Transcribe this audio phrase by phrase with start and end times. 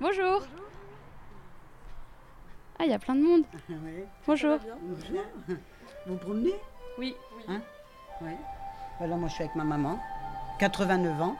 [0.00, 0.42] Bonjour.
[2.78, 3.42] Ah, il y a plein de monde.
[4.26, 4.58] Bonjour.
[5.46, 5.56] Vous
[6.06, 6.54] vous promenez?
[6.98, 7.14] Oui.
[7.48, 7.60] Hein?
[8.22, 8.30] Oui.
[8.98, 9.98] Voilà, moi je suis avec ma maman,
[10.58, 11.36] 89 ans.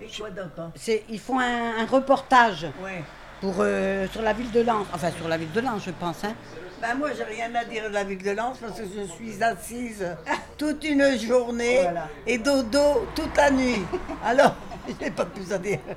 [0.00, 3.02] Et quoi d'autre C'est, ils font un, un reportage Ouais.
[3.40, 4.86] pour, euh, sur la ville de Lens.
[4.92, 6.22] Enfin, sur la ville de Lens, je pense.
[6.24, 6.34] Hein.
[6.80, 9.42] Ben moi, j'ai rien à dire de la ville de Lens parce que je suis
[9.42, 10.06] assise
[10.58, 12.08] toute une journée Voilà.
[12.26, 13.82] et dodo toute la nuit.
[14.24, 14.54] Alors,
[15.00, 15.78] je n'ai pas plus à dire.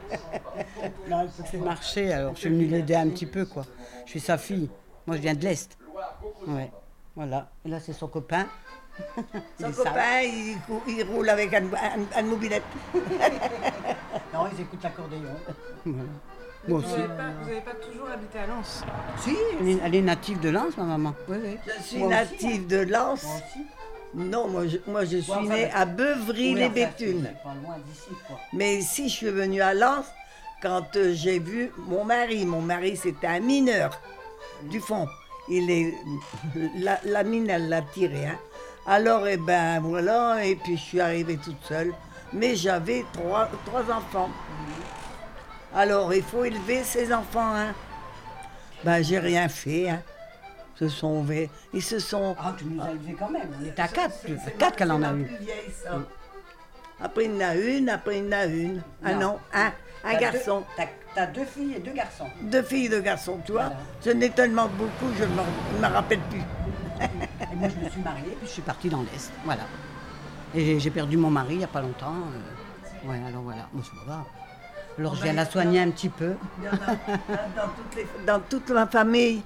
[1.09, 3.65] Non, elle fait marcher, alors je suis venue l'aider un petit peu, quoi.
[4.05, 4.69] Je suis sa fille.
[5.05, 5.77] Moi, je viens de l'Est.
[6.47, 6.71] Ouais.
[7.15, 7.49] Voilà.
[7.65, 8.47] Et là, c'est son copain.
[9.59, 12.63] Son copain, il, roule avec un, un, un mobilette.
[14.33, 15.21] Non, ils écoutent l'accordéon.
[15.85, 16.10] Voilà.
[16.68, 16.91] Moi Vous aussi.
[16.91, 18.83] n'avez pas, vous avez pas toujours habité à Lens?
[19.18, 21.15] Si, elle est, elle est native de Lens, ma maman.
[21.27, 21.57] Oui, oui.
[21.65, 22.15] Je suis Moi aussi.
[22.15, 23.23] native de Lens.
[23.23, 23.65] Moi aussi.
[24.14, 27.28] Non, moi je, moi, je suis née ben- à Beuvry-les-Béthunes.
[27.29, 28.38] C'est pas loin d'ici, quoi.
[28.54, 30.06] Mais ici, je suis venue à Lens
[30.61, 32.45] quand euh, j'ai vu mon mari.
[32.45, 34.00] Mon mari, c'était un mineur
[34.63, 35.08] du fond.
[35.50, 35.94] Il est,
[36.77, 38.25] la, la mine, elle l'a tiré.
[38.27, 38.38] hein.
[38.85, 41.94] Alors, eh ben voilà, et puis je suis arrivée toute seule.
[42.33, 44.30] Mais j'avais trois, trois enfants.
[45.73, 47.53] Alors, il faut élever ses enfants.
[47.55, 47.73] Hein.
[48.83, 49.89] Ben, j'ai rien fait.
[49.89, 50.02] Hein.
[50.80, 51.50] Ils se sont ouverts.
[51.73, 52.36] Ils se sont.
[52.39, 53.50] Ah, tu nous as élevés quand même.
[53.61, 54.16] On était à quatre.
[54.47, 55.30] À quatre qu'elle en a eu.
[57.03, 58.81] Après, il y en a une, après, il y en a une.
[59.03, 59.39] Ah Non.
[59.53, 59.72] un,
[60.03, 60.63] un garçon.
[61.13, 62.28] T'as deux filles et deux garçons.
[62.41, 63.63] Deux filles, deux garçons, tu vois.
[63.63, 63.80] Voilà.
[64.05, 66.39] Je n'ai tellement beaucoup, je ne me rappelle plus.
[67.02, 69.31] Et moi, je me suis mariée, puis je suis partie dans l'Est.
[69.44, 69.63] Voilà.
[70.56, 72.13] Et j'ai- perdu mon mari il n'y a pas longtemps.
[72.13, 73.67] euh, Ouais, alors voilà.
[73.73, 74.23] Moi, c'est pas grave.
[75.00, 76.35] Alors, je viens la soigner un petit peu.
[76.61, 79.41] Dans, toutes les- dans toute ma famille,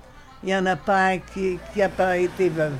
[0.46, 2.76] il n'y en a pas un qui n'a pas été veuve.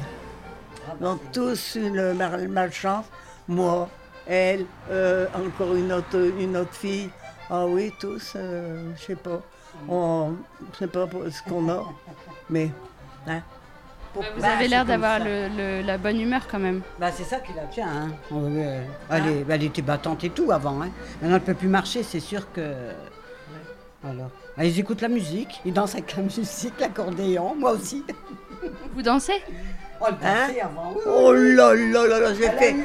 [1.02, 3.06] Ont tous une mal- malchance.
[3.48, 3.90] Moi,
[4.28, 7.10] elle, euh, encore une autre, une autre fille.
[7.50, 9.42] Ah oui, tous, euh, je sais pas.
[9.90, 10.34] On,
[10.74, 11.84] je sais pas pour- ce qu'on a,
[12.50, 12.70] mais.
[13.28, 13.42] Hein.
[14.14, 16.82] Vous Bah, avez l'air d'avoir le- le- la bonne humeur quand même.
[16.98, 17.88] Bah, c'est ça qui la tient.
[17.90, 18.10] Hein.
[18.32, 18.80] Ouais.
[19.10, 20.82] Elle, est- elle était battante et tout avant.
[20.82, 20.90] Hein.
[21.22, 22.62] Maintenant, elle ne peut plus marcher, c'est sûr que.
[24.10, 24.30] Alors.
[24.58, 28.04] Ah, Ils écoutent la musique, ils dansent avec la musique, l'accordéon, moi aussi.
[28.94, 29.42] Vous dansez?
[30.02, 30.48] Oh, le Hein?
[30.64, 30.92] avant.
[30.94, 31.12] oui, oui.
[31.16, 32.76] Oh là là là là, j'ai fait.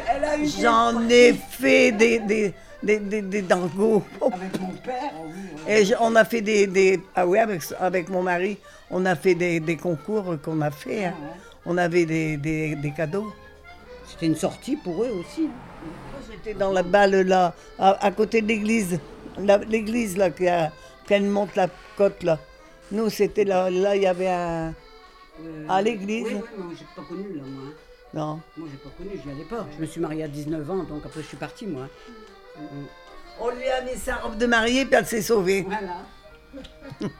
[0.62, 4.02] J'en ai fait des, des, des, des, des dangos.
[4.22, 5.32] Avec mon père, oh oui,
[5.66, 5.72] oui.
[5.72, 8.58] Et on a fait des, des- ah oui avec, avec mon mari,
[8.90, 11.06] on a fait des, des concours qu'on a fait.
[11.06, 11.14] hein.
[11.66, 13.32] On avait des, des, des cadeaux.
[14.06, 15.42] C'était une sortie pour eux aussi.
[15.42, 18.98] Moi, J'étais dans la balle là, à, à côté de l'église,
[19.68, 20.70] l'église là qui a-
[21.10, 21.66] qu'elle monte la
[21.96, 22.38] côte là.
[22.92, 24.72] Nous c'était là, là il y avait un,
[25.42, 27.62] Euh, À l'église Oui, oui, mais j'ai pas connu là, moi.
[27.66, 27.74] hein.
[28.14, 28.40] non.
[28.58, 29.66] Moi, j'ai pas connu, j'y allais pas.
[29.74, 31.86] Je me suis mariée à 19 ans, donc après, je suis partie, moi.
[33.40, 35.62] On lui a mis sa robe de mariée puis elle s'est sauvée.
[35.66, 35.96] Voilà.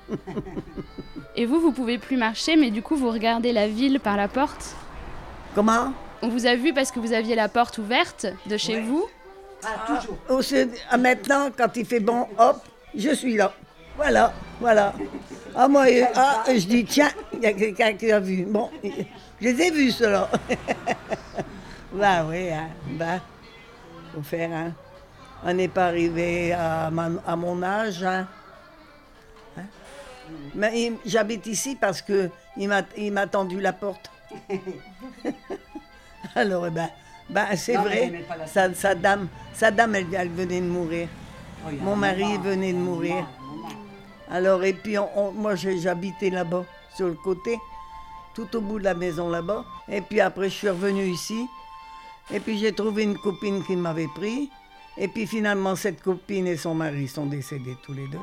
[1.36, 4.28] Et vous, vous pouvez plus marcher, mais du coup, vous regardez la ville par la
[4.28, 4.74] porte.
[5.54, 5.92] Comment?
[6.22, 9.06] On vous a vu parce que vous aviez la porte ouverte de chez vous.
[9.64, 10.42] Ah, toujours.
[10.42, 12.58] Sud- ah, maintenant, quand il fait bon, hop,
[12.94, 13.54] je suis là.
[14.00, 14.94] Voilà, voilà.
[15.55, 18.47] Ah, moi, euh, ah, je dis, tiens, il y a quelqu'un qui a vu.
[18.49, 20.27] Bon, je les ai vus, ceux-là.
[21.93, 23.21] bah oui, hein, bah,
[24.15, 24.72] faut faire, hein.
[25.44, 28.27] On n'est pas arrivé à, ma- à mon âge, hein.
[29.59, 29.65] Hein?
[30.55, 32.69] Mais j'habite ici parce que il
[33.12, 34.11] m'a tendu la porte.
[36.34, 36.88] Alors, eh ben,
[37.28, 41.06] ben, c'est vrai, sa, sa dame, sa dame, elle, elle venait de mourir.
[41.67, 43.27] Oh, Mon mari venait de mourir.
[44.30, 46.64] Alors, et puis, on- on- moi, j'ai- j'habitais là-bas,
[46.96, 47.58] sur le côté,
[48.34, 49.64] tout au bout de la maison là-bas.
[49.88, 51.46] Et puis après, je suis revenue ici.
[52.32, 54.50] Et puis, j'ai trouvé une copine qui m'avait pris.
[54.96, 58.19] Et puis, finalement, cette copine et son mari sont décédés tous les deux.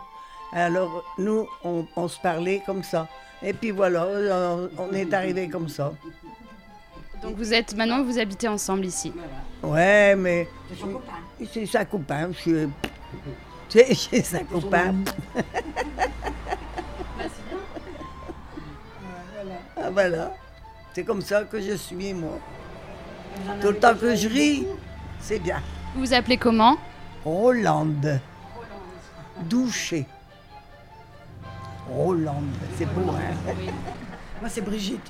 [0.53, 3.07] Alors, nous, on, on se parlait comme ça.
[3.43, 5.91] Et puis voilà, on, on est arrivé comme ça.
[7.21, 9.11] Donc vous êtes maintenant, vous habitez ensemble ici.
[9.61, 11.13] Ouais, mais C'est son copain.
[11.53, 12.29] c'est sa copain.
[12.31, 12.69] je suis-
[13.69, 14.95] C'est c'est sa copain.
[19.97, 20.31] voilà.
[20.93, 22.37] C'est comme ça que je suis, moi.
[23.59, 24.67] Tout le temps que je ris,
[25.19, 25.59] c'est bien.
[25.95, 26.77] Vous vous appelez comment?
[27.25, 28.19] Rolande.
[29.41, 30.05] Douché.
[31.89, 32.53] Rolande.
[32.77, 33.53] C'est beau, hein
[34.41, 35.09] Moi, c'est Brigitte.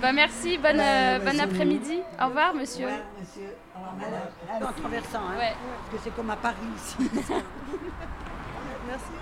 [0.00, 2.00] Bah merci, bonne, euh, bon après-midi.
[2.20, 2.88] Au revoir monsieur.
[3.20, 3.54] monsieur.
[3.76, 5.52] En traversant, hein, Ouais.
[5.54, 6.96] parce que c'est comme à Paris ici.
[8.88, 9.12] Merci.